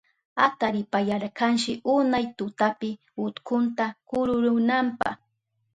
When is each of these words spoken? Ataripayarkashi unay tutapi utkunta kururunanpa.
Ataripayarkashi 0.45 1.73
unay 1.95 2.25
tutapi 2.37 2.89
utkunta 3.25 3.85
kururunanpa. 4.07 5.09